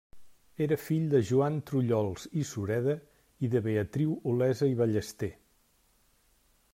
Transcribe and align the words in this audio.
Era 0.65 0.77
fill 0.83 1.03
de 1.09 1.19
Joan 1.31 1.57
Trullols 1.71 2.25
i 2.43 2.45
Sureda 2.53 2.95
i 3.45 3.49
de 3.57 3.63
Beatriu 3.67 4.15
Olesa 4.33 4.71
i 4.73 4.81
Ballester. 4.81 5.33